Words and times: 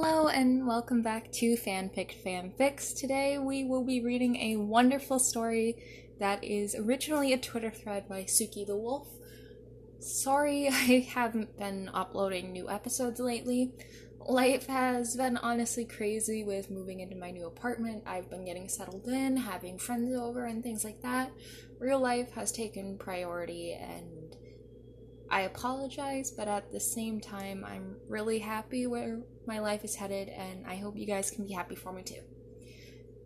Hello 0.00 0.28
and 0.28 0.64
welcome 0.64 1.02
back 1.02 1.32
to 1.32 1.56
Fanfic 1.56 2.22
Fanfics. 2.24 2.94
Today 2.96 3.36
we 3.36 3.64
will 3.64 3.82
be 3.82 4.00
reading 4.00 4.36
a 4.36 4.54
wonderful 4.54 5.18
story 5.18 5.74
that 6.20 6.44
is 6.44 6.76
originally 6.76 7.32
a 7.32 7.36
Twitter 7.36 7.72
thread 7.72 8.08
by 8.08 8.22
Suki 8.22 8.64
the 8.64 8.76
Wolf. 8.76 9.08
Sorry 9.98 10.68
I 10.72 11.04
haven't 11.12 11.58
been 11.58 11.90
uploading 11.92 12.52
new 12.52 12.70
episodes 12.70 13.18
lately. 13.18 13.72
Life 14.20 14.68
has 14.68 15.16
been 15.16 15.36
honestly 15.36 15.84
crazy 15.84 16.44
with 16.44 16.70
moving 16.70 17.00
into 17.00 17.16
my 17.16 17.32
new 17.32 17.46
apartment. 17.46 18.04
I've 18.06 18.30
been 18.30 18.44
getting 18.44 18.68
settled 18.68 19.08
in, 19.08 19.36
having 19.36 19.78
friends 19.78 20.14
over, 20.16 20.44
and 20.44 20.62
things 20.62 20.84
like 20.84 21.02
that. 21.02 21.32
Real 21.80 21.98
life 21.98 22.30
has 22.34 22.52
taken 22.52 22.98
priority 22.98 23.72
and 23.72 24.36
I 25.28 25.40
apologize, 25.40 26.30
but 26.30 26.46
at 26.46 26.70
the 26.70 26.78
same 26.78 27.20
time, 27.20 27.64
I'm 27.64 27.96
really 28.08 28.38
happy 28.38 28.86
where 28.86 29.18
my 29.48 29.58
life 29.58 29.82
is 29.82 29.96
headed, 29.96 30.28
and 30.28 30.64
I 30.66 30.76
hope 30.76 30.96
you 30.96 31.06
guys 31.06 31.30
can 31.30 31.46
be 31.46 31.54
happy 31.54 31.74
for 31.74 31.92
me 31.92 32.02
too. 32.02 32.20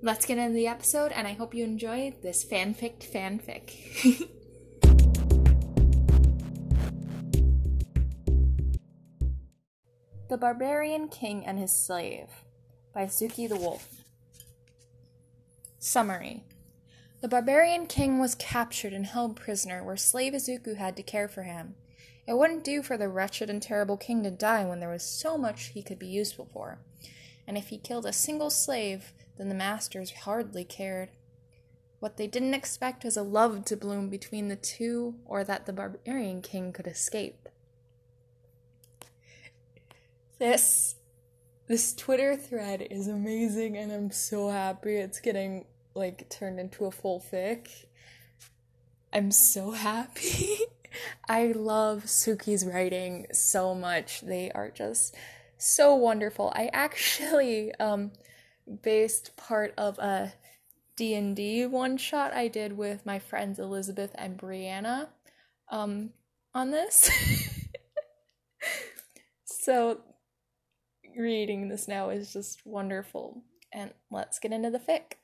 Let's 0.00 0.24
get 0.24 0.38
into 0.38 0.54
the 0.54 0.68
episode, 0.68 1.12
and 1.12 1.26
I 1.26 1.32
hope 1.32 1.52
you 1.52 1.64
enjoy 1.64 2.14
this 2.22 2.44
fanfic 2.44 3.00
fanfic. 3.00 4.28
the 10.30 10.38
Barbarian 10.38 11.08
King 11.08 11.44
and 11.44 11.58
His 11.58 11.72
Slave 11.72 12.28
by 12.94 13.06
Suki 13.06 13.48
the 13.48 13.56
Wolf. 13.56 14.04
Summary 15.80 16.44
The 17.20 17.28
barbarian 17.28 17.86
king 17.86 18.20
was 18.20 18.36
captured 18.36 18.92
and 18.92 19.06
held 19.06 19.34
prisoner, 19.34 19.82
where 19.82 19.96
slave 19.96 20.34
Izuku 20.34 20.76
had 20.76 20.94
to 20.96 21.02
care 21.02 21.26
for 21.26 21.42
him. 21.42 21.74
It 22.26 22.36
wouldn't 22.36 22.64
do 22.64 22.82
for 22.82 22.96
the 22.96 23.08
wretched 23.08 23.50
and 23.50 23.60
terrible 23.60 23.96
king 23.96 24.22
to 24.22 24.30
die 24.30 24.64
when 24.64 24.80
there 24.80 24.88
was 24.88 25.02
so 25.02 25.36
much 25.36 25.68
he 25.68 25.82
could 25.82 25.98
be 25.98 26.06
useful 26.06 26.48
for. 26.52 26.78
And 27.46 27.58
if 27.58 27.68
he 27.68 27.78
killed 27.78 28.06
a 28.06 28.12
single 28.12 28.50
slave, 28.50 29.12
then 29.36 29.48
the 29.48 29.54
masters 29.54 30.12
hardly 30.12 30.64
cared. 30.64 31.10
What 31.98 32.16
they 32.16 32.26
didn't 32.26 32.54
expect 32.54 33.04
was 33.04 33.16
a 33.16 33.22
love 33.22 33.64
to 33.66 33.76
bloom 33.76 34.08
between 34.08 34.48
the 34.48 34.56
two, 34.56 35.16
or 35.24 35.44
that 35.44 35.66
the 35.66 35.72
barbarian 35.72 36.42
king 36.42 36.72
could 36.72 36.86
escape. 36.86 37.48
This 40.38 40.96
this 41.68 41.94
Twitter 41.94 42.36
thread 42.36 42.86
is 42.90 43.06
amazing 43.06 43.78
and 43.78 43.92
I'm 43.92 44.10
so 44.10 44.48
happy 44.50 44.96
it's 44.96 45.20
getting 45.20 45.64
like 45.94 46.28
turned 46.28 46.58
into 46.58 46.86
a 46.86 46.90
full 46.90 47.20
fic. 47.20 47.86
I'm 49.12 49.30
so 49.30 49.70
happy. 49.70 50.58
I 51.28 51.52
love 51.52 52.04
Suki's 52.04 52.64
writing 52.64 53.26
so 53.32 53.74
much. 53.74 54.20
They 54.20 54.50
are 54.52 54.70
just 54.70 55.14
so 55.58 55.94
wonderful. 55.94 56.52
I 56.54 56.70
actually 56.72 57.74
um 57.76 58.12
based 58.82 59.36
part 59.36 59.74
of 59.76 59.98
a 59.98 60.32
D&D 60.96 61.66
one 61.66 61.96
shot 61.96 62.32
I 62.32 62.48
did 62.48 62.76
with 62.76 63.06
my 63.06 63.18
friends 63.18 63.58
Elizabeth 63.58 64.10
and 64.14 64.38
Brianna 64.38 65.08
um 65.70 66.10
on 66.54 66.70
this. 66.70 67.10
so 69.44 70.00
reading 71.16 71.68
this 71.68 71.88
now 71.88 72.10
is 72.10 72.32
just 72.32 72.64
wonderful. 72.64 73.42
And 73.72 73.92
let's 74.10 74.38
get 74.38 74.52
into 74.52 74.70
the 74.70 74.78
fic. 74.78 75.14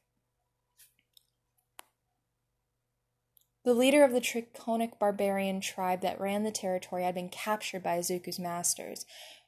The 3.69 3.75
leader 3.75 4.03
of 4.03 4.13
the 4.13 4.21
Draconic 4.21 4.99
barbarian 4.99 5.61
tribe 5.61 6.01
that 6.01 6.19
ran 6.19 6.43
the 6.43 6.51
territory 6.51 7.03
had 7.03 7.15
been 7.15 7.29
captured 7.29 7.83
by 7.83 7.99
Izuku's 7.99 8.39
masters. 8.39 9.05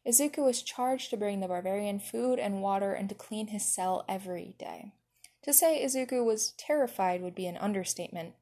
Izuku 0.07 0.45
was 0.45 0.61
charged 0.61 1.09
to 1.09 1.17
bring 1.17 1.41
the 1.41 1.49
barbarian 1.49 2.00
food 2.00 2.39
and 2.39 2.61
water 2.61 2.93
and 2.93 3.09
to 3.09 3.15
clean 3.15 3.47
his 3.47 3.65
cell 3.65 4.05
every 4.06 4.56
day. 4.59 4.93
To 5.44 5.55
say 5.55 5.83
Izuku 5.83 6.22
was 6.22 6.53
terrified 6.59 7.22
would 7.22 7.34
be 7.34 7.47
an 7.47 7.56
understatement, 7.56 8.34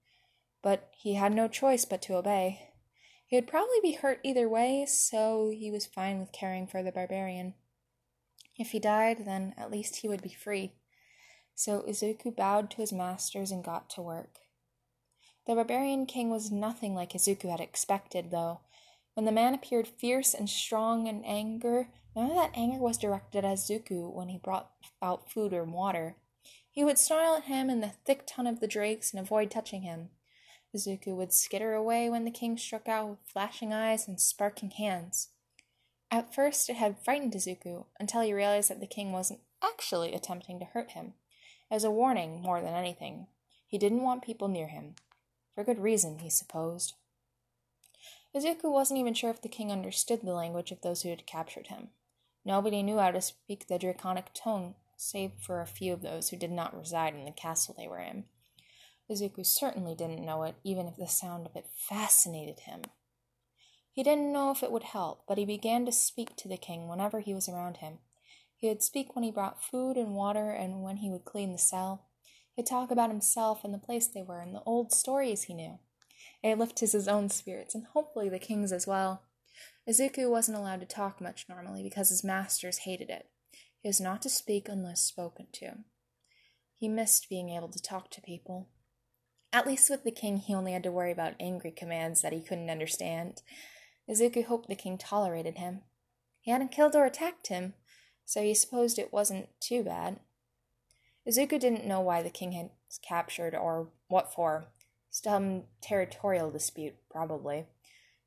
but 0.63 0.91
he 0.97 1.15
had 1.15 1.33
no 1.33 1.47
choice 1.47 1.85
but 1.85 2.03
to 2.03 2.17
obey. 2.17 2.71
He 3.29 3.37
would 3.37 3.47
probably 3.47 3.79
be 3.81 3.93
hurt 3.93 4.19
either 4.25 4.49
way, 4.49 4.85
so 4.85 5.53
he 5.57 5.71
was 5.71 5.87
fine 5.87 6.19
with 6.19 6.33
caring 6.33 6.67
for 6.67 6.83
the 6.83 6.91
barbarian. 6.91 7.55
If 8.57 8.73
he 8.73 8.81
died, 8.81 9.25
then 9.25 9.55
at 9.57 9.71
least 9.71 9.95
he 9.95 10.09
would 10.09 10.23
be 10.23 10.35
free. 10.35 10.73
So 11.55 11.85
Izuku 11.89 12.35
bowed 12.35 12.69
to 12.73 12.79
his 12.79 12.93
masters 12.93 13.53
and 13.53 13.63
got 13.63 13.89
to 13.91 14.03
work. 14.03 14.41
The 15.49 15.55
barbarian 15.55 16.05
king 16.05 16.29
was 16.29 16.53
nothing 16.53 16.95
like 16.95 17.15
Izuku 17.15 17.49
had 17.49 17.59
expected, 17.59 18.31
though. 18.31 18.61
When 19.15 19.25
the 19.25 19.33
man 19.33 19.55
appeared 19.55 19.89
fierce 19.89 20.35
and 20.35 20.49
strong 20.49 21.07
in 21.07 21.25
anger, 21.25 21.89
none 22.15 22.31
of 22.31 22.37
that 22.37 22.53
anger 22.55 22.77
was 22.77 22.99
directed 22.99 23.47
at 23.47 23.57
Izuku 23.57 24.13
when 24.13 24.29
he 24.29 24.37
brought 24.37 24.71
out 25.01 25.31
food 25.31 25.55
or 25.55 25.65
water. 25.65 26.17
He 26.71 26.85
would 26.85 26.99
snarl 26.99 27.37
at 27.37 27.45
him 27.45 27.71
in 27.71 27.81
the 27.81 27.95
thick 28.05 28.25
tongue 28.27 28.47
of 28.47 28.61
the 28.61 28.67
drakes 28.67 29.11
and 29.11 29.19
avoid 29.19 29.51
touching 29.51 29.81
him. 29.81 30.11
Izuku 30.77 31.17
would 31.17 31.33
skitter 31.33 31.73
away 31.73 32.11
when 32.11 32.27
the 32.27 32.31
king 32.31 32.59
struck 32.59 32.87
out 32.87 33.09
with 33.09 33.19
flashing 33.25 33.73
eyes 33.73 34.07
and 34.07 34.21
sparking 34.21 34.73
hands. 34.73 35.31
At 36.11 36.35
first, 36.35 36.69
it 36.69 36.77
had 36.77 37.03
frightened 37.03 37.33
Izuku 37.33 37.87
until 37.99 38.21
he 38.21 38.35
realized 38.35 38.69
that 38.69 38.81
the 38.81 38.87
king 38.87 39.13
wasn't 39.13 39.41
actually 39.65 40.13
attempting 40.13 40.59
to 40.59 40.67
hurt 40.67 40.91
him. 40.91 41.15
As 41.71 41.85
a 41.85 41.91
warning, 41.91 42.43
more 42.43 42.61
than 42.61 42.75
anything. 42.75 43.29
He 43.67 43.79
didn't 43.79 44.03
want 44.03 44.23
people 44.23 44.49
near 44.49 44.69
him. 44.69 44.97
For 45.59 45.65
good 45.65 45.81
reason, 45.81 46.21
he 46.21 46.31
supposed. 46.31 46.95
Izuku 48.33 48.71
wasn't 48.71 49.01
even 49.01 49.13
sure 49.13 49.31
if 49.31 49.43
the 49.43 49.49
king 49.49 49.73
understood 49.73 50.21
the 50.23 50.33
language 50.33 50.71
of 50.71 50.83
those 50.83 51.03
who 51.03 51.09
had 51.09 51.27
captured 51.27 51.67
him. 51.67 51.89
Nobody 52.45 52.81
knew 52.81 52.99
how 52.99 53.11
to 53.11 53.21
speak 53.21 53.67
the 53.67 53.77
draconic 53.77 54.27
tongue, 54.35 54.77
save 54.97 55.33
for 55.41 55.61
a 55.61 55.67
few 55.67 55.93
of 55.93 56.03
those 56.03 56.29
who 56.29 56.37
did 56.37 56.53
not 56.53 56.79
reside 56.79 57.17
in 57.17 57.25
the 57.25 57.33
castle 57.33 57.75
they 57.77 57.89
were 57.89 57.99
in. 57.99 58.27
Izuku 59.11 59.45
certainly 59.45 59.97
didn't 59.97 60.25
know 60.25 60.45
it, 60.45 60.55
even 60.63 60.87
if 60.87 60.95
the 60.95 61.09
sound 61.09 61.45
of 61.45 61.57
it 61.57 61.67
fascinated 61.77 62.61
him. 62.61 62.83
He 63.91 64.05
didn't 64.05 64.33
know 64.33 64.53
if 64.53 64.63
it 64.63 64.71
would 64.71 64.85
help, 64.85 65.25
but 65.27 65.39
he 65.39 65.45
began 65.45 65.85
to 65.87 65.91
speak 65.91 66.37
to 66.37 66.47
the 66.47 66.57
king 66.57 66.87
whenever 66.87 67.19
he 67.19 67.35
was 67.35 67.49
around 67.49 67.79
him. 67.79 67.99
He 68.57 68.69
would 68.69 68.85
speak 68.85 69.17
when 69.17 69.25
he 69.25 69.33
brought 69.33 69.65
food 69.65 69.97
and 69.97 70.15
water 70.15 70.53
and 70.53 70.85
when 70.85 70.99
he 70.99 71.11
would 71.11 71.25
clean 71.25 71.51
the 71.51 71.59
cell. 71.59 72.05
He'd 72.59 72.67
talk 72.67 72.91
about 72.91 73.11
himself 73.11 73.63
and 73.63 73.73
the 73.73 73.79
place 73.79 74.09
they 74.09 74.25
were 74.25 74.41
and 74.41 74.53
the 74.53 74.65
old 74.67 74.93
stories 74.93 75.45
he 75.45 75.55
knew. 75.55 75.79
It 76.43 76.59
lifted 76.59 76.91
his 76.91 77.07
own 77.07 77.29
spirits 77.29 77.73
and 77.73 77.87
hopefully 77.87 78.29
the 78.29 78.41
king's 78.41 78.73
as 78.73 78.85
well. 78.85 79.23
Izuku 79.89 80.29
wasn't 80.29 80.59
allowed 80.59 80.81
to 80.81 80.87
talk 80.87 81.21
much 81.21 81.47
normally 81.49 81.85
because 81.85 82.09
his 82.09 82.25
masters 82.25 82.79
hated 82.79 83.11
it. 83.11 83.29
He 83.81 83.89
was 83.89 84.01
not 84.01 84.23
to 84.23 84.29
speak 84.29 84.69
unless 84.69 85.03
spoken 85.03 85.47
to. 85.53 85.85
He 86.77 86.89
missed 86.89 87.29
being 87.31 87.49
able 87.49 87.69
to 87.69 87.81
talk 87.81 88.11
to 88.11 88.21
people. 88.21 88.67
At 89.53 89.69
least 89.69 89.89
with 89.89 90.03
the 90.03 90.11
king, 90.11 90.39
he 90.39 90.53
only 90.53 90.73
had 90.73 90.83
to 90.83 90.91
worry 90.91 91.13
about 91.13 91.35
angry 91.39 91.71
commands 91.71 92.23
that 92.23 92.33
he 92.33 92.43
couldn't 92.43 92.71
understand. 92.71 93.43
Izuku 94.11 94.45
hoped 94.45 94.69
the 94.69 94.75
king 94.75 94.99
tolerated 94.99 95.59
him. 95.59 95.83
He 96.41 96.51
hadn't 96.51 96.73
killed 96.73 96.97
or 96.97 97.07
attacked 97.07 97.47
him, 97.47 97.75
so 98.25 98.43
he 98.43 98.53
supposed 98.53 98.99
it 98.99 99.13
wasn't 99.13 99.49
too 99.61 99.85
bad. 99.85 100.19
Izuku 101.29 101.61
didn't 101.61 101.87
know 101.87 102.01
why 102.01 102.23
the 102.23 102.31
king 102.31 102.53
had 102.53 102.71
captured 103.07 103.55
or 103.55 103.89
what 104.09 104.33
for. 104.33 104.67
Some 105.11 105.65
territorial 105.83 106.51
dispute, 106.51 106.95
probably. 107.11 107.67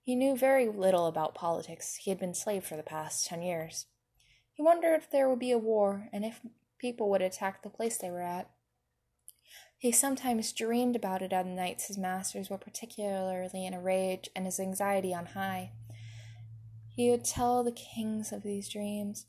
He 0.04 0.16
knew 0.16 0.36
very 0.36 0.68
little 0.68 1.08
about 1.08 1.36
politics. 1.36 1.96
He 1.96 2.12
had 2.12 2.20
been 2.20 2.34
slave 2.34 2.64
for 2.64 2.76
the 2.76 2.84
past 2.84 3.26
ten 3.26 3.42
years. 3.42 3.86
He 4.54 4.62
wondered 4.62 4.96
if 4.96 5.10
there 5.10 5.30
would 5.30 5.40
be 5.40 5.52
a 5.52 5.58
war 5.58 6.10
and 6.14 6.26
if 6.26 6.42
people 6.78 7.10
would 7.10 7.22
attack 7.22 7.64
the 7.64 7.70
place 7.70 7.98
they 7.98 8.12
were 8.12 8.22
at. 8.22 8.50
He 9.78 9.92
sometimes 9.92 10.54
dreamed 10.54 10.96
about 10.96 11.24
it 11.24 11.34
at 11.34 11.46
nights 11.48 11.88
his 11.88 11.98
masters 11.98 12.50
were 12.50 12.58
particularly 12.58 13.66
in 13.66 13.74
a 13.74 13.82
rage 13.82 14.30
and 14.36 14.46
his 14.46 14.60
anxiety 14.60 15.14
on 15.14 15.28
high. 15.28 15.72
He 16.96 17.10
would 17.10 17.26
tell 17.26 17.64
the 17.64 17.72
kings 17.72 18.32
of 18.32 18.44
these 18.44 18.70
dreams. 18.70 19.26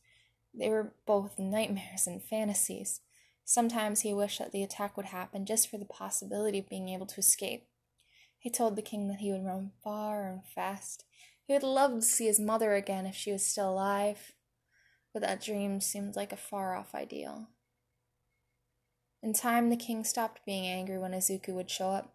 They 0.53 0.69
were 0.69 0.93
both 1.07 1.39
nightmares 1.39 2.07
and 2.07 2.23
fantasies. 2.23 3.01
Sometimes 3.45 4.01
he 4.01 4.15
wished 4.15 4.39
that 4.39 4.53
the 4.53 4.63
attack 4.63 4.97
would 4.97 5.07
happen 5.07 5.45
just 5.45 5.69
for 5.69 5.79
the 5.79 5.85
possibility 5.85 6.59
of 6.59 6.69
being 6.69 6.89
able 6.89 7.07
to 7.07 7.21
escape. 7.21 7.67
He 8.39 8.51
told 8.51 8.77
the 8.77 8.83
king 8.83 9.09
that 9.09 9.21
he 9.21 9.31
would 9.31 9.45
run 9.45 9.73
far 9.83 10.27
and 10.27 10.43
fast. 10.47 11.05
He 11.47 11.53
would 11.53 11.63
love 11.63 11.93
to 11.95 12.03
see 12.03 12.27
his 12.27 12.41
mother 12.41 12.75
again 12.75 13.07
if 13.07 13.15
she 13.15 13.33
was 13.33 13.47
still 13.47 13.71
alive, 13.71 14.33
but 15.13 15.23
that 15.23 15.43
dream 15.43 15.81
seemed 15.81 16.17
like 16.17 16.33
a 16.33 16.37
far 16.37 16.75
off 16.75 16.95
ideal. 16.95 17.49
In 19.23 19.33
time, 19.33 19.71
the 19.71 19.77
king 19.77 20.03
stopped 20.03 20.45
being 20.45 20.67
angry 20.67 20.99
when 20.99 21.13
Izuku 21.13 21.55
would 21.55 21.71
show 21.71 21.91
up. 21.91 22.15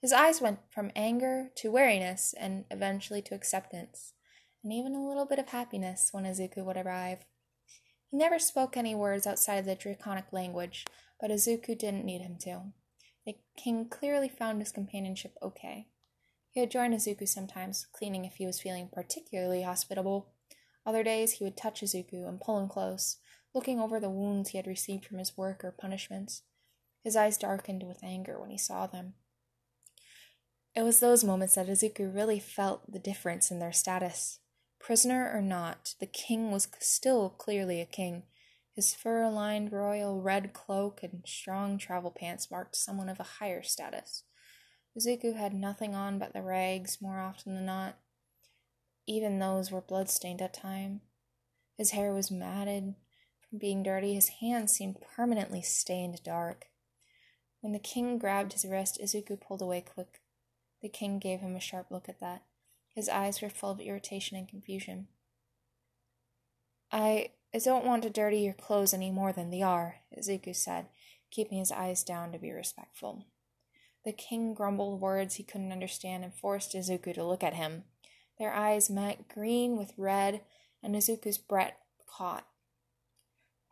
His 0.00 0.12
eyes 0.12 0.40
went 0.40 0.60
from 0.70 0.92
anger 0.94 1.50
to 1.56 1.72
wariness 1.72 2.34
and 2.38 2.64
eventually 2.70 3.22
to 3.22 3.34
acceptance, 3.34 4.12
and 4.62 4.72
even 4.72 4.94
a 4.94 5.06
little 5.06 5.26
bit 5.26 5.38
of 5.38 5.48
happiness 5.48 6.10
when 6.12 6.24
Izuku 6.24 6.64
would 6.64 6.76
arrive. 6.76 7.24
He 8.14 8.18
never 8.18 8.38
spoke 8.38 8.76
any 8.76 8.94
words 8.94 9.26
outside 9.26 9.64
the 9.64 9.74
draconic 9.74 10.26
language, 10.30 10.84
but 11.20 11.32
Izuku 11.32 11.76
didn't 11.76 12.04
need 12.04 12.20
him 12.20 12.36
to. 12.42 12.66
The 13.26 13.34
king 13.56 13.88
clearly 13.88 14.28
found 14.28 14.60
his 14.60 14.70
companionship 14.70 15.36
okay. 15.42 15.88
He 16.52 16.60
would 16.60 16.70
join 16.70 16.92
Izuku 16.92 17.26
sometimes, 17.26 17.88
cleaning 17.92 18.24
if 18.24 18.36
he 18.36 18.46
was 18.46 18.60
feeling 18.60 18.88
particularly 18.92 19.62
hospitable. 19.62 20.28
Other 20.86 21.02
days 21.02 21.32
he 21.32 21.44
would 21.44 21.56
touch 21.56 21.80
Izuku 21.80 22.28
and 22.28 22.40
pull 22.40 22.60
him 22.60 22.68
close, 22.68 23.16
looking 23.52 23.80
over 23.80 23.98
the 23.98 24.08
wounds 24.08 24.50
he 24.50 24.58
had 24.58 24.68
received 24.68 25.04
from 25.04 25.18
his 25.18 25.36
work 25.36 25.64
or 25.64 25.72
punishments. 25.72 26.42
His 27.02 27.16
eyes 27.16 27.36
darkened 27.36 27.82
with 27.82 28.04
anger 28.04 28.40
when 28.40 28.50
he 28.50 28.58
saw 28.58 28.86
them. 28.86 29.14
It 30.76 30.82
was 30.82 31.00
those 31.00 31.24
moments 31.24 31.56
that 31.56 31.66
Izuku 31.66 32.14
really 32.14 32.38
felt 32.38 32.92
the 32.92 33.00
difference 33.00 33.50
in 33.50 33.58
their 33.58 33.72
status. 33.72 34.38
Prisoner 34.84 35.32
or 35.34 35.40
not, 35.40 35.94
the 35.98 36.04
king 36.04 36.50
was 36.50 36.68
still 36.78 37.30
clearly 37.30 37.80
a 37.80 37.86
king. 37.86 38.24
His 38.76 38.94
fur 38.94 39.30
lined 39.30 39.72
royal 39.72 40.20
red 40.20 40.52
cloak 40.52 41.02
and 41.02 41.22
strong 41.24 41.78
travel 41.78 42.10
pants 42.10 42.50
marked 42.50 42.76
someone 42.76 43.08
of 43.08 43.18
a 43.18 43.38
higher 43.40 43.62
status. 43.62 44.24
Izuku 44.94 45.36
had 45.36 45.54
nothing 45.54 45.94
on 45.94 46.18
but 46.18 46.34
the 46.34 46.42
rags 46.42 47.00
more 47.00 47.18
often 47.18 47.54
than 47.54 47.64
not. 47.64 47.96
Even 49.06 49.38
those 49.38 49.70
were 49.70 49.80
blood-stained 49.80 50.42
at 50.42 50.52
times. 50.52 51.00
His 51.78 51.92
hair 51.92 52.12
was 52.12 52.30
matted 52.30 52.94
from 53.48 53.58
being 53.58 53.82
dirty. 53.82 54.12
His 54.12 54.28
hands 54.40 54.74
seemed 54.74 55.00
permanently 55.00 55.62
stained 55.62 56.22
dark. 56.22 56.66
When 57.62 57.72
the 57.72 57.78
king 57.78 58.18
grabbed 58.18 58.52
his 58.52 58.66
wrist, 58.66 59.00
Izuku 59.02 59.40
pulled 59.40 59.62
away 59.62 59.80
quick. 59.80 60.20
The 60.82 60.90
king 60.90 61.18
gave 61.18 61.40
him 61.40 61.56
a 61.56 61.60
sharp 61.60 61.86
look 61.90 62.06
at 62.06 62.20
that. 62.20 62.42
His 62.94 63.08
eyes 63.08 63.42
were 63.42 63.50
full 63.50 63.70
of 63.70 63.80
irritation 63.80 64.36
and 64.36 64.48
confusion. 64.48 65.08
I, 66.92 67.30
I 67.52 67.58
don't 67.58 67.84
want 67.84 68.04
to 68.04 68.10
dirty 68.10 68.38
your 68.38 68.54
clothes 68.54 68.94
any 68.94 69.10
more 69.10 69.32
than 69.32 69.50
they 69.50 69.62
are, 69.62 69.96
Izuku 70.16 70.54
said, 70.54 70.86
keeping 71.30 71.58
his 71.58 71.72
eyes 71.72 72.04
down 72.04 72.30
to 72.32 72.38
be 72.38 72.52
respectful. 72.52 73.26
The 74.04 74.12
king 74.12 74.54
grumbled 74.54 75.00
words 75.00 75.36
he 75.36 75.42
couldn't 75.42 75.72
understand 75.72 76.22
and 76.24 76.32
forced 76.32 76.74
Izuku 76.74 77.14
to 77.14 77.24
look 77.24 77.42
at 77.42 77.54
him. 77.54 77.84
Their 78.38 78.52
eyes 78.52 78.90
met, 78.90 79.28
green 79.28 79.76
with 79.76 79.94
red, 79.96 80.42
and 80.82 80.94
Izuku's 80.94 81.38
breath 81.38 81.74
caught. 82.06 82.46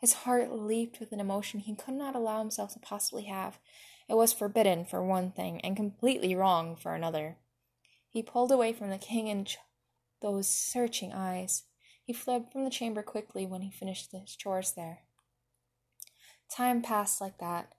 His 0.00 0.14
heart 0.14 0.52
leaped 0.52 0.98
with 0.98 1.12
an 1.12 1.20
emotion 1.20 1.60
he 1.60 1.76
could 1.76 1.94
not 1.94 2.16
allow 2.16 2.40
himself 2.40 2.72
to 2.72 2.80
possibly 2.80 3.24
have. 3.24 3.60
It 4.08 4.14
was 4.14 4.32
forbidden 4.32 4.84
for 4.84 5.04
one 5.04 5.30
thing, 5.30 5.60
and 5.60 5.76
completely 5.76 6.34
wrong 6.34 6.74
for 6.74 6.94
another. 6.94 7.36
He 8.12 8.22
pulled 8.22 8.52
away 8.52 8.74
from 8.74 8.90
the 8.90 8.98
king 8.98 9.30
and 9.30 9.46
ch- 9.46 9.58
those 10.20 10.46
searching 10.46 11.12
eyes. 11.12 11.64
He 12.04 12.12
fled 12.12 12.52
from 12.52 12.64
the 12.64 12.70
chamber 12.70 13.02
quickly 13.02 13.46
when 13.46 13.62
he 13.62 13.70
finished 13.70 14.12
his 14.12 14.36
chores 14.36 14.72
there. 14.72 15.00
Time 16.54 16.82
passed 16.82 17.22
like 17.22 17.38
that. 17.38 17.72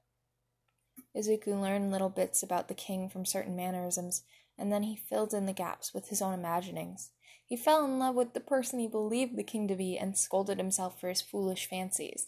Izuku 1.16 1.60
learned 1.62 1.92
little 1.92 2.10
bits 2.10 2.42
about 2.42 2.68
the 2.68 2.74
king 2.74 3.10
from 3.10 3.26
certain 3.26 3.56
mannerisms, 3.56 4.24
and 4.58 4.72
then 4.72 4.84
he 4.84 4.96
filled 4.96 5.34
in 5.34 5.46
the 5.46 5.54
gaps 5.54 5.94
with 5.94 6.10
his 6.10 6.22
own 6.22 6.34
imaginings. 6.34 7.12
He 7.46 7.56
fell 7.56 7.86
in 7.86 8.00
love 8.00 8.16
with 8.16 8.34
the 8.34 8.40
person 8.40 8.80
he 8.80 8.88
believed 8.88 9.36
the 9.36 9.44
king 9.44 9.68
to 9.68 9.76
be 9.76 10.00
and 10.00 10.18
scolded 10.18 10.58
himself 10.58 11.00
for 11.00 11.10
his 11.10 11.22
foolish 11.22 11.68
fancies. 11.70 12.28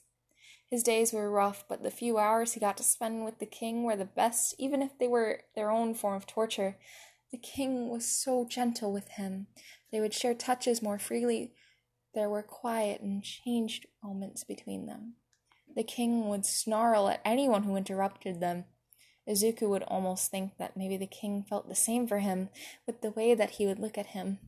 His 0.70 0.84
days 0.84 1.14
were 1.14 1.32
rough, 1.32 1.64
but 1.68 1.82
the 1.82 1.90
few 1.90 2.20
hours 2.20 2.54
he 2.54 2.60
got 2.60 2.78
to 2.78 2.84
spend 2.84 3.26
with 3.26 3.40
the 3.40 3.46
king 3.48 3.84
were 3.84 3.96
the 3.96 4.06
best, 4.06 4.54
even 4.60 4.84
if 4.84 4.98
they 5.00 5.08
were 5.08 5.42
their 5.56 5.72
own 5.72 5.96
form 5.96 6.16
of 6.16 6.28
torture. 6.28 6.78
The 7.36 7.42
king 7.42 7.90
was 7.90 8.06
so 8.06 8.46
gentle 8.50 8.94
with 8.94 9.10
him. 9.10 9.48
They 9.92 10.00
would 10.00 10.14
share 10.14 10.34
touches 10.34 10.82
more 10.82 10.98
freely. 10.98 11.52
There 12.14 12.30
were 12.30 12.42
quiet 12.42 13.02
and 13.02 13.22
changed 13.22 13.88
moments 14.02 14.46
between 14.46 14.86
them. 14.86 15.16
The 15.76 15.84
king 15.84 16.30
would 16.30 16.46
snarl 16.46 17.10
at 17.10 17.20
anyone 17.26 17.64
who 17.64 17.76
interrupted 17.76 18.40
them. 18.40 18.64
Izuku 19.28 19.68
would 19.68 19.84
almost 19.84 20.32
think 20.32 20.54
that 20.60 20.78
maybe 20.78 20.96
the 20.96 21.08
king 21.08 21.44
felt 21.44 21.68
the 21.68 21.76
same 21.76 22.08
for 22.08 22.20
him, 22.20 22.48
with 22.88 23.02
the 23.02 23.12
way 23.12 23.36
that 23.36 23.50
he 23.50 23.68
would 23.68 23.80
look 23.80 23.98
at 23.98 24.16
him. 24.16 24.40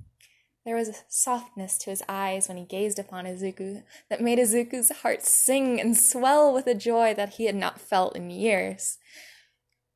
There 0.64 0.78
was 0.78 0.88
a 0.88 0.96
softness 1.10 1.78
to 1.80 1.90
his 1.90 2.04
eyes 2.08 2.48
when 2.48 2.56
he 2.56 2.64
gazed 2.64 3.00
upon 3.00 3.26
Izuku 3.26 3.84
that 4.10 4.22
made 4.22 4.40
Izuku's 4.40 5.02
heart 5.02 5.24
sing 5.24 5.82
and 5.82 5.98
swell 5.98 6.54
with 6.54 6.68
a 6.68 6.74
joy 6.74 7.14
that 7.16 7.34
he 7.34 7.48
had 7.48 7.56
not 7.56 7.82
felt 7.82 8.16
in 8.16 8.30
years. 8.30 8.98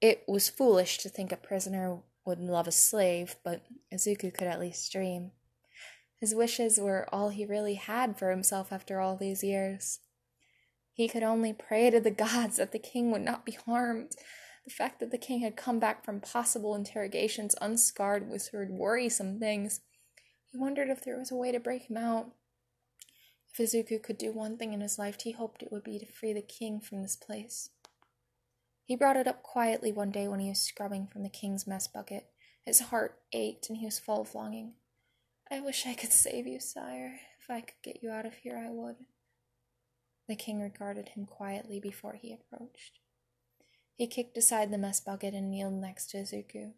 It 0.02 0.26
was 0.28 0.50
foolish 0.50 0.98
to 0.98 1.08
think 1.08 1.32
a 1.32 1.38
prisoner 1.38 2.02
would 2.26 2.40
love 2.40 2.68
a 2.68 2.72
slave, 2.72 3.36
but 3.44 3.62
Izuku 3.94 4.34
could 4.34 4.48
at 4.48 4.60
least 4.60 4.92
dream. 4.92 5.32
His 6.20 6.36
wishes 6.36 6.80
were 6.80 7.08
all 7.12 7.30
he 7.30 7.46
really 7.46 7.76
had 7.76 8.18
for 8.18 8.30
himself 8.30 8.72
after 8.72 9.00
all 9.00 9.18
these 9.18 9.44
years. 9.44 10.00
He 10.94 11.08
could 11.08 11.24
only 11.24 11.54
pray 11.54 11.90
to 11.90 12.00
the 12.00 12.12
gods 12.28 12.58
that 12.58 12.72
the 12.72 12.80
king 12.80 13.12
would 13.12 13.24
not 13.24 13.46
be 13.46 13.54
harmed, 13.66 14.12
the 14.64 14.72
fact 14.72 15.00
that 15.00 15.10
the 15.10 15.18
king 15.18 15.40
had 15.42 15.56
come 15.56 15.80
back 15.80 16.06
from 16.06 16.22
possible 16.22 16.76
interrogations 16.76 17.56
unscarred 17.60 18.30
whispered 18.30 18.70
worrisome 18.70 19.40
things. 19.40 19.82
He 20.52 20.58
wondered 20.58 20.90
if 20.90 21.04
there 21.04 21.18
was 21.18 21.32
a 21.32 21.36
way 21.36 21.52
to 21.52 21.60
break 21.60 21.90
him 21.90 21.98
out. 21.98 22.32
If 23.52 23.58
Izuku 23.58 24.02
could 24.04 24.18
do 24.18 24.32
one 24.32 24.58
thing 24.58 24.74
in 24.74 24.82
his 24.82 25.00
life, 25.00 25.18
he 25.22 25.32
hoped 25.32 25.64
it 25.64 25.72
would 25.72 25.84
be 25.84 25.98
to 26.00 26.06
free 26.06 26.34
the 26.34 26.42
king 26.42 26.80
from 26.80 27.02
this 27.02 27.16
place. 27.16 27.70
He 28.92 28.98
brought 28.98 29.16
it 29.16 29.26
up 29.26 29.42
quietly 29.42 29.94
one 29.94 30.12
day 30.12 30.28
when 30.28 30.42
he 30.42 30.50
was 30.50 30.60
scrubbing 30.60 31.08
from 31.08 31.24
the 31.24 31.30
king's 31.30 31.66
mess 31.66 31.88
bucket. 31.88 32.26
His 32.66 32.82
heart 32.82 33.22
ached 33.32 33.70
and 33.70 33.78
he 33.78 33.86
was 33.86 34.00
full 34.00 34.20
of 34.20 34.36
longing. 34.36 34.74
I 35.50 35.62
wish 35.62 35.88
I 35.88 35.94
could 35.94 36.12
save 36.12 36.46
you, 36.46 36.60
sire. 36.60 37.22
If 37.42 37.50
I 37.50 37.62
could 37.62 37.82
get 37.84 38.04
you 38.04 38.10
out 38.10 38.26
of 38.26 38.34
here, 38.34 38.58
I 38.58 38.70
would. 38.70 38.98
The 40.28 40.36
king 40.36 40.60
regarded 40.60 41.08
him 41.08 41.26
quietly 41.26 41.80
before 41.80 42.20
he 42.22 42.34
approached. 42.34 43.00
He 43.96 44.08
kicked 44.08 44.36
aside 44.38 44.72
the 44.72 44.78
mess 44.78 45.00
bucket 45.00 45.34
and 45.34 45.50
kneeled 45.50 45.76
next 45.76 46.08
to 46.08 46.18
Izuku. 46.18 46.74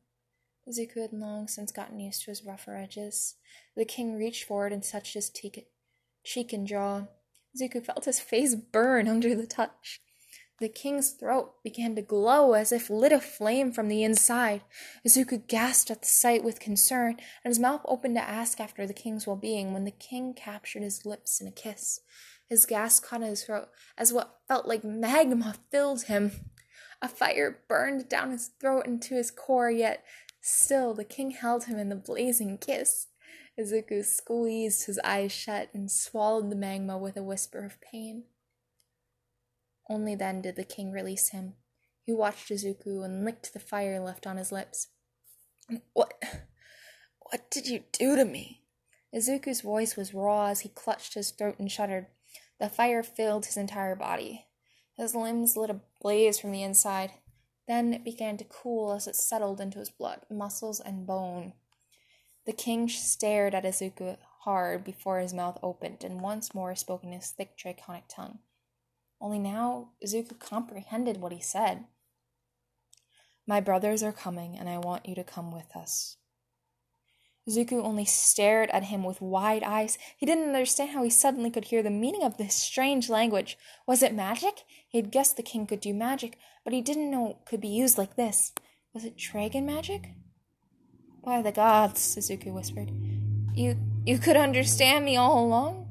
Izuku 0.70 1.02
had 1.02 1.14
long 1.14 1.48
since 1.48 1.72
gotten 1.72 2.00
used 2.00 2.26
to 2.26 2.30
his 2.30 2.46
rougher 2.46 2.78
edges. 2.78 3.38
The 3.76 3.86
king 3.86 4.20
reached 4.20 4.44
forward 4.44 4.72
and 4.72 4.84
touched 4.84 5.16
his 5.16 5.32
cheek 5.32 6.54
and 6.54 6.68
jaw. 6.68 7.08
Izuku 7.58 7.84
felt 7.84 8.06
his 8.06 8.20
face 8.20 8.54
burn 8.54 9.08
under 9.08 9.34
the 9.34 9.48
touch. 9.48 10.00
The 10.60 10.70
king's 10.70 11.12
throat 11.12 11.56
began 11.64 11.96
to 11.96 12.02
glow 12.02 12.54
as 12.54 12.72
if 12.72 12.90
lit 12.90 13.12
aflame 13.12 13.72
from 13.72 13.88
the 13.88 14.04
inside. 14.04 14.62
Izuku 15.06 15.48
gasped 15.48 15.90
at 15.90 16.02
the 16.02 16.08
sight 16.08 16.44
with 16.44 16.60
concern, 16.60 17.18
and 17.44 17.52
his 17.52 17.60
mouth 17.60 17.82
opened 17.86 18.16
to 18.16 18.22
ask 18.22 18.60
after 18.60 18.86
the 18.86 18.94
king's 18.94 19.26
well 19.26 19.36
being 19.36 19.74
when 19.74 19.84
the 19.84 19.92
king 19.92 20.34
captured 20.34 20.84
his 20.84 21.06
lips 21.06 21.42
in 21.42 21.48
a 21.48 21.52
kiss. 21.52 22.02
His 22.48 22.68
gasp 22.68 23.04
caught 23.06 23.22
in 23.22 23.28
his 23.28 23.44
throat 23.44 23.70
as 23.98 24.14
what 24.14 24.42
felt 24.48 24.68
like 24.68 24.84
magma 24.84 25.56
filled 25.72 26.04
him. 26.04 26.32
A 27.02 27.08
fire 27.08 27.60
burned 27.68 28.08
down 28.08 28.32
his 28.32 28.52
throat 28.60 28.86
and 28.86 29.02
to 29.02 29.16
his 29.16 29.32
core, 29.32 29.72
yet 29.72 30.06
still 30.40 30.94
the 30.94 31.04
king 31.04 31.32
held 31.32 31.66
him 31.66 31.80
in 31.80 31.90
the 31.90 31.96
blazing 31.96 32.60
kiss. 32.60 33.08
Izuku 33.60 34.06
squeezed 34.06 34.86
his 34.86 35.00
eyes 35.04 35.32
shut 35.32 35.70
and 35.74 35.92
swallowed 35.92 36.50
the 36.50 36.56
magma 36.56 36.98
with 36.98 37.18
a 37.18 37.24
whisper 37.24 37.66
of 37.66 37.82
pain. 37.82 38.26
Only 39.90 40.16
then 40.16 40.42
did 40.42 40.56
the 40.56 40.64
king 40.64 40.92
release 40.92 41.30
him. 41.30 41.56
He 42.06 42.14
watched 42.14 42.50
Izuku 42.50 43.04
and 43.04 43.26
licked 43.26 43.54
the 43.54 43.60
fire 43.60 44.00
left 44.00 44.28
on 44.28 44.38
his 44.38 44.52
lips. 44.52 44.88
What? 45.94 46.14
What 47.20 47.50
did 47.50 47.68
you 47.68 47.84
do 47.92 48.16
to 48.16 48.26
me? 48.26 48.62
Izuku's 49.14 49.62
voice 49.62 49.96
was 49.96 50.14
raw 50.14 50.48
as 50.48 50.62
he 50.62 50.70
clutched 50.70 51.14
his 51.14 51.32
throat 51.32 51.56
and 51.60 51.72
shuddered. 51.72 52.08
The 52.60 52.70
fire 52.70 53.04
filled 53.04 53.46
his 53.46 53.58
entire 53.58 53.96
body. 53.96 54.48
His 54.96 55.16
limbs 55.16 55.58
lit 55.58 55.70
a 55.70 55.82
blaze 56.02 56.40
from 56.40 56.52
the 56.52 56.64
inside. 56.64 57.12
Then 57.68 57.94
it 57.94 58.04
began 58.04 58.38
to 58.38 58.44
cool 58.44 58.92
as 58.92 59.08
it 59.08 59.16
settled 59.16 59.62
into 59.62 59.80
his 59.80 59.90
blood, 59.90 60.22
muscles, 60.30 60.80
and 60.80 61.08
bone. 61.08 61.54
The 62.46 62.54
king 62.54 62.90
stared 62.90 63.56
at 63.56 63.64
Izuku 63.64 64.18
hard 64.42 64.84
before 64.84 65.20
his 65.20 65.34
mouth 65.34 65.58
opened 65.64 66.04
and 66.04 66.22
once 66.22 66.54
more 66.54 66.76
spoke 66.76 67.04
in 67.04 67.14
his 67.14 67.32
thick 67.32 67.58
draconic 67.58 68.04
tongue. 68.10 68.40
Only 69.24 69.40
now 69.40 69.92
Izuku 70.06 70.38
comprehended 70.38 71.22
what 71.22 71.32
he 71.32 71.40
said. 71.40 71.86
My 73.48 73.62
brothers 73.62 74.04
are 74.04 74.12
coming, 74.12 74.58
and 74.60 74.68
I 74.68 74.80
want 74.80 75.08
you 75.08 75.16
to 75.16 75.24
come 75.24 75.50
with 75.50 75.74
us. 75.78 76.18
Izuku 77.48 77.82
only 77.82 78.04
stared 78.04 78.70
at 78.72 78.84
him 78.84 79.06
with 79.06 79.22
wide 79.22 79.64
eyes. 79.64 79.98
He 80.18 80.26
didn't 80.26 80.48
understand 80.48 80.90
how 80.90 81.04
he 81.04 81.10
suddenly 81.10 81.50
could 81.50 81.66
hear 81.66 81.82
the 81.82 81.90
meaning 81.90 82.22
of 82.24 82.36
this 82.36 82.54
strange 82.54 83.10
language. 83.10 83.58
Was 83.88 84.04
it 84.04 84.14
magic? 84.14 84.66
He 84.90 84.98
had 84.98 85.12
guessed 85.12 85.38
the 85.38 85.44
king 85.44 85.68
could 85.68 85.80
do 85.80 85.94
magic, 85.94 86.38
but 86.66 86.74
he 86.74 86.82
didn't 86.82 87.10
know 87.10 87.30
it 87.30 87.46
could 87.46 87.62
be 87.62 87.70
used 87.70 87.98
like 87.98 88.18
this. 88.18 88.52
Was 88.94 89.06
it 89.06 89.16
dragon 89.16 89.66
magic? 89.66 90.16
By 91.24 91.42
the 91.42 91.54
gods, 91.54 92.18
Izuku 92.18 92.54
whispered. 92.54 92.92
You 93.56 93.78
you 94.06 94.18
could 94.18 94.36
understand 94.36 95.06
me 95.06 95.16
all 95.16 95.46
along? 95.46 95.88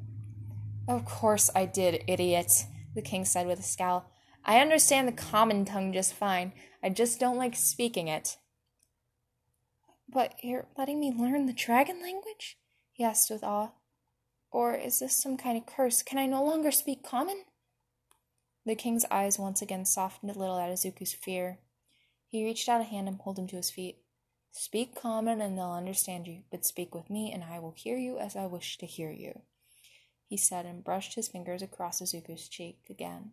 Of 0.87 1.07
course 1.07 1.49
I 1.55 1.65
did, 1.65 2.05
idiot, 2.07 2.67
the 2.95 3.03
king 3.03 3.25
said 3.25 3.47
with 3.47 3.61
a 3.61 3.63
scowl. 3.63 4.11
I 4.45 4.61
understand 4.61 5.07
the 5.07 5.13
common 5.13 5.65
tongue 5.65 5.93
just 5.93 6.15
fine. 6.15 6.53
I 6.83 6.89
just 6.89 7.21
don't 7.21 7.39
like 7.39 7.55
speaking 7.55 8.09
it. 8.09 8.37
But 10.09 10.35
you're 10.43 10.67
letting 10.77 11.01
me 11.01 11.13
learn 11.17 11.47
the 11.47 11.53
dragon 11.53 12.03
language? 12.03 12.59
he 12.93 13.05
asked 13.05 13.31
with 13.31 13.45
awe. 13.45 13.71
Or 14.51 14.75
is 14.75 14.99
this 14.99 15.17
some 15.17 15.37
kind 15.37 15.57
of 15.57 15.65
curse? 15.65 16.03
Can 16.03 16.19
I 16.19 16.27
no 16.27 16.45
longer 16.45 16.71
speak 16.71 17.03
common? 17.03 17.45
The 18.67 18.75
king's 18.75 19.07
eyes 19.11 19.39
once 19.39 19.63
again 19.63 19.85
softened 19.85 20.31
a 20.31 20.39
little 20.39 20.59
at 20.59 20.71
Izuku's 20.71 21.15
fear. 21.15 21.59
He 22.27 22.45
reached 22.45 22.69
out 22.69 22.81
a 22.81 22.85
hand 22.85 23.09
and 23.09 23.19
pulled 23.19 23.39
him 23.39 23.47
to 23.49 23.57
his 23.57 23.71
feet. 23.71 23.99
Speak 24.53 24.95
common 24.95 25.41
and 25.41 25.57
they'll 25.57 25.73
understand 25.73 26.27
you, 26.27 26.43
but 26.51 26.67
speak 26.67 26.95
with 26.95 27.09
me 27.09 27.33
and 27.33 27.43
I 27.43 27.59
will 27.59 27.73
hear 27.73 27.97
you 27.97 28.19
as 28.19 28.37
I 28.37 28.47
wish 28.47 28.77
to 28.79 28.87
hear 28.87 29.11
you. 29.11 29.41
He 30.33 30.39
said 30.39 30.65
and 30.65 30.83
brushed 30.83 31.15
his 31.15 31.29
fingers 31.29 31.61
across 31.61 32.01
Izuku's 32.01 32.49
cheek 32.49 32.79
again. 32.89 33.33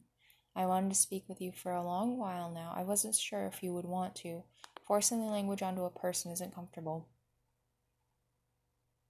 I 0.53 0.65
wanted 0.65 0.89
to 0.89 0.98
speak 0.98 1.24
with 1.29 1.39
you 1.39 1.53
for 1.53 1.72
a 1.72 1.82
long 1.82 2.18
while 2.18 2.51
now. 2.51 2.74
I 2.75 2.84
wasn't 2.84 3.15
sure 3.15 3.46
if 3.46 3.63
you 3.63 3.74
would 3.74 3.86
want 3.86 4.15
to. 4.15 4.44
Forcing 4.86 5.22
the 5.22 5.32
language 5.32 5.62
onto 5.62 5.84
a 5.84 5.89
person 5.89 6.29
isn't 6.29 6.53
comfortable. 6.53 7.08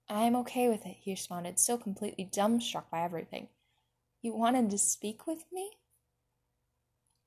I 0.08 0.22
am 0.22 0.36
okay 0.36 0.68
with 0.68 0.86
it, 0.86 0.98
he 1.00 1.10
responded, 1.10 1.58
still 1.58 1.78
completely 1.78 2.30
dumbstruck 2.32 2.84
by 2.92 3.02
everything. 3.02 3.48
You 4.22 4.36
wanted 4.36 4.70
to 4.70 4.78
speak 4.78 5.26
with 5.26 5.42
me? 5.52 5.72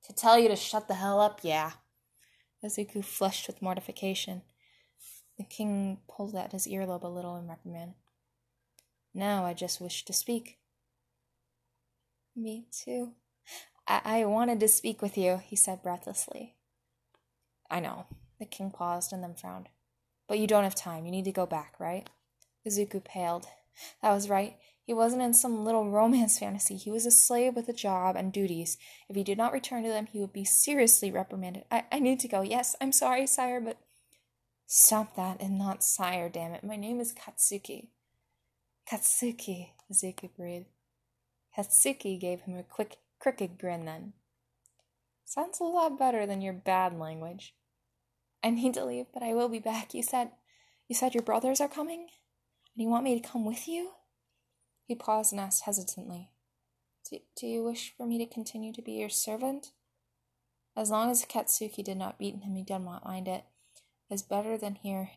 To 0.06 0.14
tell 0.14 0.40
you 0.40 0.48
to 0.48 0.56
shut 0.56 0.88
the 0.88 0.94
hell 0.94 1.20
up, 1.20 1.42
yeah. 1.44 1.72
Izuku 2.64 3.04
flushed 3.04 3.48
with 3.48 3.62
mortification. 3.62 4.44
The 5.38 5.44
king 5.44 5.98
pulled 6.08 6.36
at 6.36 6.54
his 6.54 6.68
earlobe 6.68 7.04
a 7.04 7.08
little 7.10 7.36
in 7.36 7.50
reprimand. 7.50 7.96
Now 9.14 9.46
I 9.46 9.54
just 9.54 9.80
wish 9.80 10.06
to 10.06 10.14
speak. 10.14 10.58
Me 12.36 12.66
too. 12.72 13.12
I, 13.88 14.02
I 14.04 14.26
wanted 14.26 14.60
to 14.60 14.68
speak 14.68 15.02
with 15.02 15.18
you, 15.18 15.42
he 15.44 15.56
said 15.56 15.84
breathlessly. 15.84 16.56
I 17.70 17.80
know. 17.80 18.06
The 18.40 18.46
king 18.46 18.72
paused 18.72 19.14
and 19.14 19.24
then 19.24 19.36
frowned. 19.36 19.70
But 20.28 20.40
you 20.40 20.48
don't 20.48 20.64
have 20.64 20.76
time. 20.76 21.06
You 21.06 21.12
need 21.12 21.26
to 21.26 21.32
go 21.32 21.46
back, 21.46 21.76
right? 21.80 22.10
Izuku 22.68 23.04
paled. 23.04 23.48
That 24.02 24.14
was 24.14 24.30
right. 24.30 24.58
He 24.86 24.94
wasn't 24.94 25.22
in 25.22 25.34
some 25.34 25.64
little 25.64 25.90
romance 25.90 26.40
fantasy. 26.40 26.76
He 26.76 26.92
was 26.92 27.06
a 27.06 27.12
slave 27.12 27.56
with 27.56 27.70
a 27.70 27.74
job 27.74 28.16
and 28.16 28.34
duties. 28.34 28.78
If 29.10 29.16
he 29.16 29.24
did 29.24 29.38
not 29.38 29.54
return 29.54 29.84
to 29.84 29.90
them, 29.90 30.08
he 30.08 30.20
would 30.20 30.34
be 30.34 30.46
seriously 30.46 31.12
reprimanded. 31.12 31.66
I, 31.72 31.84
I 31.92 32.00
need 32.00 32.20
to 32.22 32.28
go. 32.28 32.42
Yes, 32.42 32.76
I'm 32.82 32.92
sorry, 32.92 33.28
sire, 33.28 33.62
but. 33.62 33.78
Stop 34.66 35.16
that 35.16 35.42
and 35.42 35.58
not 35.58 35.84
sire, 35.84 36.30
damn 36.30 36.54
it. 36.54 36.64
My 36.64 36.76
name 36.78 37.00
is 37.00 37.14
Katsuki. 37.14 37.88
Katsuki, 38.90 39.70
Izuku 39.92 40.30
breathed. 40.36 40.66
Katsuki 41.58 42.20
gave 42.20 42.42
him 42.42 42.58
a 42.58 42.64
quick, 42.64 42.98
crooked 43.20 43.58
grin 43.58 43.86
then. 43.86 44.14
Sounds 45.26 45.60
a 45.60 45.64
lot 45.64 45.98
better 45.98 46.26
than 46.26 46.42
your 46.42 46.54
bad 46.54 46.98
language. 46.98 47.56
I 48.44 48.50
need 48.50 48.74
to 48.74 48.86
leave, 48.86 49.06
but 49.14 49.24
I 49.24 49.34
will 49.34 49.50
be 49.50 49.60
back. 49.60 49.94
You 49.94 50.04
said 50.04 50.32
you 50.88 50.96
said 50.96 51.14
your 51.14 51.24
brothers 51.24 51.62
are 51.62 51.70
coming? 51.70 52.02
And 52.02 52.84
you 52.84 52.90
want 52.90 53.06
me 53.06 53.20
to 53.20 53.28
come 53.28 53.46
with 53.46 53.68
you? 53.68 53.92
He 54.86 54.96
paused 54.96 55.32
and 55.32 55.40
asked 55.40 55.64
hesitantly. 55.64 56.30
Do, 57.10 57.20
do 57.38 57.48
you 57.48 57.64
wish 57.64 57.94
for 57.96 58.06
me 58.06 58.18
to 58.18 58.32
continue 58.32 58.74
to 58.74 58.82
be 58.82 58.94
your 58.94 59.10
servant? 59.10 59.72
As 60.76 60.90
long 60.90 61.10
as 61.10 61.26
Katsuki 61.26 61.84
did 61.84 61.98
not 61.98 62.20
beat 62.20 62.36
him, 62.36 62.56
he 62.56 62.64
did 62.64 62.80
not 62.80 63.06
mind 63.06 63.28
it. 63.28 63.46
It 64.10 64.16
is 64.16 64.24
better 64.24 64.58
than 64.58 64.76
here. 64.76 65.12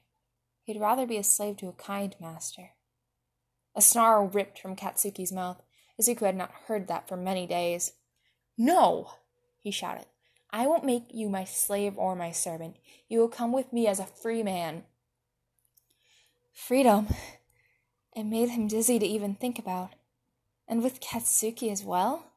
He'd 0.63 0.81
rather 0.81 1.07
be 1.07 1.17
a 1.17 1.25
slave 1.25 1.57
to 1.59 1.69
a 1.69 1.73
kind 1.73 2.15
master. 2.21 2.71
A 3.77 3.83
snarl 3.83 4.29
ripped 4.29 4.59
from 4.59 4.75
Katsuki's 4.75 5.31
mouth. 5.31 5.63
Izuku 6.01 6.25
had 6.25 6.37
not 6.37 6.51
heard 6.67 6.89
that 6.89 7.07
for 7.07 7.17
many 7.17 7.47
days. 7.47 7.93
No! 8.57 9.11
he 9.61 9.71
shouted. 9.71 10.07
I 10.51 10.67
won't 10.67 10.85
make 10.85 11.09
you 11.13 11.29
my 11.29 11.45
slave 11.45 11.99
or 11.99 12.17
my 12.17 12.31
servant. 12.33 12.77
You 13.09 13.19
will 13.19 13.29
come 13.29 13.53
with 13.53 13.75
me 13.75 13.87
as 13.87 14.01
a 14.01 14.07
free 14.07 14.43
man. 14.43 14.85
Freedom. 16.53 17.09
It 18.15 18.25
made 18.25 18.49
him 18.49 18.67
dizzy 18.67 18.99
to 18.99 19.05
even 19.05 19.35
think 19.35 19.59
about. 19.59 19.91
And 20.67 20.83
with 20.83 21.01
Katsuki 21.01 21.71
as 21.71 21.85
well? 21.85 22.33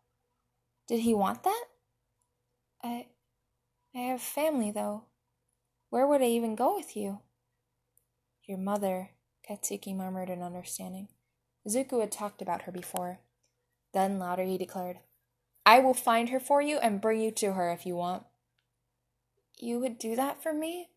Did 0.89 0.99
he 0.99 1.13
want 1.13 1.43
that? 1.43 1.63
I. 2.83 3.05
I 3.95 3.99
have 3.99 4.21
family, 4.21 4.71
though. 4.71 5.05
Where 5.89 6.05
would 6.05 6.21
I 6.21 6.25
even 6.25 6.55
go 6.55 6.75
with 6.75 6.97
you? 6.97 7.19
Your 8.43 8.57
mother, 8.57 9.11
Katsuki 9.49 9.95
murmured 9.95 10.29
in 10.29 10.43
understanding. 10.43 11.07
Izuku 11.69 11.99
had 11.99 12.11
talked 12.11 12.41
about 12.41 12.63
her 12.63 12.71
before. 12.71 13.19
Then 13.93 14.17
louder 14.17 14.43
he 14.43 14.57
declared, 14.57 14.99
I 15.65 15.79
will 15.79 15.93
find 15.93 16.29
her 16.29 16.39
for 16.39 16.61
you 16.61 16.77
and 16.77 17.01
bring 17.01 17.21
you 17.21 17.31
to 17.31 17.53
her 17.53 17.71
if 17.71 17.85
you 17.85 17.95
want. 17.95 18.23
You 19.59 19.79
would 19.79 19.99
do 19.99 20.15
that 20.15 20.41
for 20.41 20.51
me? 20.51 20.89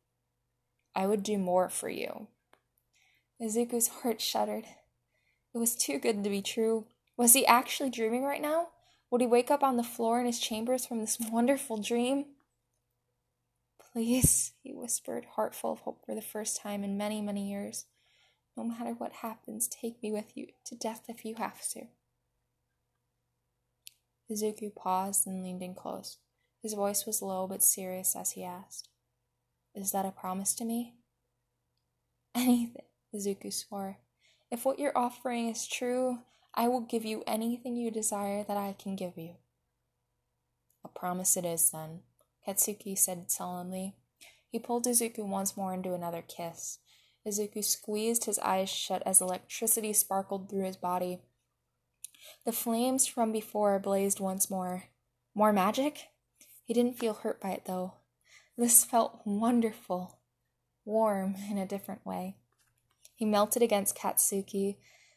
I 0.95 1.07
would 1.07 1.23
do 1.23 1.37
more 1.37 1.69
for 1.69 1.89
you. 1.89 2.29
Izuku's 3.41 3.89
heart 3.89 4.21
shuddered. 4.21 4.65
It 5.55 5.59
was 5.59 5.75
too 5.75 5.99
good 5.99 6.25
to 6.25 6.31
be 6.31 6.41
true. 6.41 6.87
Was 7.17 7.35
he 7.35 7.45
actually 7.45 7.91
dreaming 7.91 8.25
right 8.25 8.41
now? 8.41 8.69
Would 9.11 9.21
he 9.21 9.27
wake 9.27 9.51
up 9.51 9.63
on 9.63 9.77
the 9.77 9.83
floor 9.83 10.21
in 10.21 10.27
his 10.27 10.41
chambers 10.41 10.87
from 10.87 11.01
this 11.01 11.19
wonderful 11.21 11.77
dream? 11.77 12.27
Please, 13.93 14.53
he 14.63 14.73
whispered, 14.73 15.27
heart 15.35 15.55
full 15.55 15.73
of 15.73 15.81
hope 15.81 16.07
for 16.07 16.15
the 16.15 16.23
first 16.23 16.57
time 16.57 16.83
in 16.83 16.97
many, 16.97 17.21
many 17.21 17.51
years. 17.51 17.85
No 18.57 18.65
matter 18.65 18.93
what 18.93 19.13
happens, 19.13 19.69
take 19.69 20.03
me 20.03 20.13
with 20.13 20.37
you 20.37 20.49
to 20.67 20.75
death 20.75 21.05
if 21.09 21.25
you 21.25 21.37
have 21.37 21.67
to. 21.71 21.87
Izuku 24.31 24.75
paused 24.75 25.27
and 25.27 25.43
leaned 25.43 25.63
in 25.63 25.75
close. 25.75 26.19
His 26.63 26.75
voice 26.75 27.07
was 27.07 27.23
low 27.23 27.47
but 27.47 27.63
serious 27.63 28.15
as 28.15 28.33
he 28.33 28.45
asked, 28.45 28.89
Is 29.75 29.93
that 29.93 30.07
a 30.07 30.11
promise 30.11 30.55
to 30.57 30.65
me? 30.65 30.95
Anything, 32.35 32.83
Izuku 33.15 33.53
swore. 33.53 33.99
If 34.51 34.65
what 34.65 34.79
you're 34.79 34.97
offering 34.97 35.49
is 35.49 35.67
true, 35.67 36.19
I 36.55 36.69
will 36.69 36.83
give 36.83 37.05
you 37.05 37.23
anything 37.27 37.77
you 37.77 37.91
desire 37.91 38.45
that 38.45 38.59
I 38.59 38.75
can 38.79 38.97
give 38.97 39.17
you. 39.17 39.37
A 40.85 40.89
promise 40.89 41.37
it 41.37 41.47
is, 41.47 41.71
then, 41.71 42.01
Katsuki 42.47 42.97
said 42.97 43.31
solemnly. 43.31 43.95
He 44.51 44.59
pulled 44.59 44.85
Izuku 44.85 45.27
once 45.27 45.57
more 45.57 45.73
into 45.73 45.95
another 45.95 46.23
kiss. 46.23 46.79
Izuku 47.27 47.63
squeezed 47.63 48.25
his 48.25 48.39
eyes 48.41 48.69
shut 48.69 49.03
as 49.07 49.21
electricity 49.21 49.93
sparkled 49.93 50.49
through 50.49 50.65
his 50.65 50.77
body. 50.77 51.21
The 52.45 52.53
flames 52.53 53.07
from 53.07 53.33
before 53.33 53.79
blazed 53.79 54.21
once 54.21 54.51
more. 54.51 54.85
More 55.35 55.53
magic? 55.53 56.09
He 56.65 56.75
didn't 56.75 56.99
feel 56.99 57.15
hurt 57.15 57.41
by 57.41 57.51
it, 57.51 57.65
though. 57.67 57.95
This 58.57 58.85
felt 58.85 59.23
wonderful, 59.25 60.19
warm 60.85 61.37
in 61.51 61.59
a 61.59 61.67
different 61.67 62.05
way. 62.05 62.37
He 63.15 63.25
melted 63.25 63.63
against 63.63 63.97
Katsuki, 63.97 64.77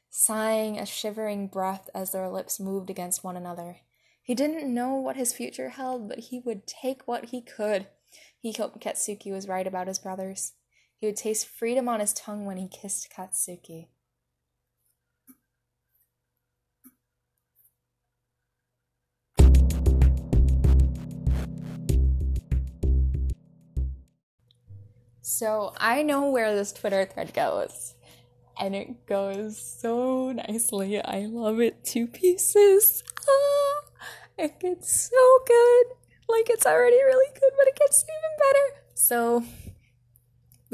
sighing 0.10 0.78
a 0.78 0.86
shivering 0.86 1.48
breath 1.48 1.90
as 1.94 2.12
their 2.12 2.30
lips 2.30 2.60
moved 2.60 2.90
against 2.90 3.24
one 3.24 3.36
another. 3.36 3.78
He 4.22 4.36
didn't 4.36 4.74
know 4.74 4.96
what 4.96 5.18
his 5.18 5.34
future 5.34 5.70
held, 5.70 6.08
but 6.08 6.20
he 6.20 6.40
would 6.40 6.66
take 6.66 7.08
what 7.08 7.26
he 7.26 7.42
could. 7.42 7.88
He 8.40 8.52
hoped 8.52 8.80
Katsuki 8.80 9.32
was 9.32 9.48
right 9.48 9.68
about 9.68 9.88
his 9.88 10.00
brothers. 10.00 10.54
He 11.06 11.10
would 11.10 11.18
taste 11.18 11.46
freedom 11.46 11.88
on 11.88 12.00
his 12.00 12.14
tongue 12.14 12.46
when 12.46 12.58
he 12.58 12.68
kissed 12.68 13.14
Katsuki. 13.16 13.90
So 25.22 25.74
I 25.78 26.02
know 26.02 26.32
where 26.32 26.56
this 26.56 26.74
Twitter 26.74 27.06
thread 27.06 27.36
goes. 27.36 27.94
And 28.60 28.74
it 28.74 29.06
goes 29.06 29.62
so 29.62 30.32
nicely. 30.32 31.00
I 31.00 31.28
love 31.28 31.60
it 31.60 31.86
to 31.86 32.08
pieces. 32.08 33.04
Ah, 33.30 33.84
it 34.40 34.60
gets 34.60 35.12
so 35.12 35.40
good. 35.46 35.86
Like 36.28 36.50
it's 36.50 36.66
already 36.66 36.96
really 36.96 37.32
good, 37.32 37.52
but 37.56 37.68
it 37.68 37.76
gets 37.76 38.04
even 38.06 38.38
better. 38.40 38.82
So 38.96 39.44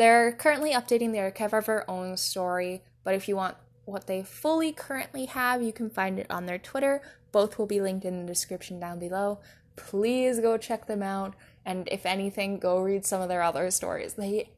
they're 0.02 0.32
currently 0.32 0.74
updating 0.74 1.12
the 1.12 1.20
archive 1.20 1.54
of 1.54 1.70
our 1.70 1.86
own 1.88 2.18
story, 2.18 2.82
but 3.04 3.14
if 3.14 3.28
you 3.28 3.36
want 3.36 3.56
what 3.86 4.08
they 4.08 4.24
fully 4.24 4.72
currently 4.72 5.26
have, 5.26 5.62
you 5.62 5.72
can 5.72 5.92
find 5.92 6.18
it 6.18 6.26
on 6.28 6.48
their 6.48 6.58
Twitter. 6.58 7.04
Both 7.32 7.60
will 7.60 7.68
be 7.68 7.82
linked 7.82 8.04
in 8.04 8.20
the 8.20 8.26
description 8.26 8.80
down 8.80 8.98
below. 8.98 9.42
Please 9.76 10.40
go 10.40 10.58
check 10.58 10.88
them 10.88 11.04
out 11.04 11.36
and 11.68 11.88
if 11.92 12.08
anything, 12.08 12.58
go 12.58 12.80
read 12.80 13.06
some 13.06 13.22
of 13.22 13.30
their 13.30 13.44
other 13.44 13.70
stories. 13.70 14.16
They 14.16 14.50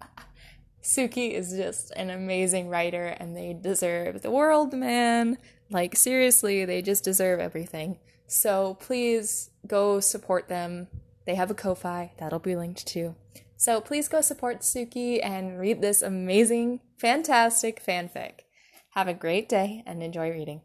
Suki 0.82 1.32
is 1.32 1.52
just 1.52 1.92
an 1.92 2.10
amazing 2.10 2.70
writer 2.70 3.08
and 3.08 3.36
they 3.36 3.52
deserve 3.54 4.22
the 4.22 4.32
world, 4.32 4.74
man. 4.74 5.38
Like 5.70 5.98
seriously, 5.98 6.64
they 6.64 6.82
just 6.82 7.04
deserve 7.04 7.42
everything. 7.42 8.00
So 8.28 8.76
please 8.76 9.50
go 9.68 10.00
support 10.00 10.48
them. 10.48 10.88
They 11.26 11.36
have 11.36 11.52
a 11.52 11.54
Ko-fi 11.54 12.14
that'll 12.18 12.40
be 12.40 12.56
linked 12.56 12.88
too. 12.88 13.16
So 13.64 13.80
please 13.80 14.10
go 14.10 14.20
support 14.20 14.60
Suki 14.60 15.22
and 15.24 15.58
read 15.58 15.82
this 15.82 16.02
amazing, 16.02 16.82
fantastic 16.98 17.82
fanfic. 17.82 18.42
Have 18.90 19.08
a 19.08 19.14
great 19.14 19.48
day 19.48 19.84
and 19.86 20.04
enjoy 20.04 20.32
reading. 20.32 20.64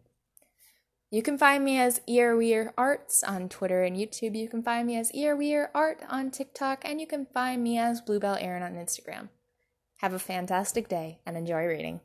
You 1.09 1.23
can 1.23 1.39
find 1.39 1.65
me 1.65 1.79
as 1.79 2.01
Earweir 2.09 2.73
Arts 2.77 3.23
on 3.23 3.49
Twitter 3.49 3.85
and 3.85 3.97
YouTube. 3.97 4.35
You 4.35 4.49
can 4.49 4.65
find 4.65 4.85
me 4.89 4.99
as 4.99 5.13
Earweir 5.13 5.69
Art 5.77 6.03
on 6.09 6.33
TikTok, 6.33 6.83
and 6.85 7.01
you 7.01 7.07
can 7.07 7.27
find 7.33 7.63
me 7.63 7.79
as 7.79 8.01
Bluebell 8.01 8.37
Aaron 8.41 8.65
on 8.65 8.75
Instagram. 8.75 9.29
Have 9.99 10.13
a 10.13 10.19
fantastic 10.19 10.89
day 10.89 11.21
and 11.25 11.37
enjoy 11.37 11.67
reading. 11.67 12.01